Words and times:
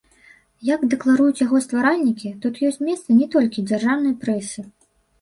Як 0.69 0.85
дэкларуюць 0.93 1.43
яго 1.43 1.61
стваральнікі, 1.67 2.33
тут 2.47 2.53
ёсць 2.73 2.83
месца 2.91 3.09
не 3.21 3.31
толькі 3.39 3.69
дзяржаўнай 3.71 4.21
прэсе. 4.27 4.71